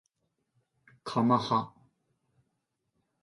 [1.03, 1.75] かまは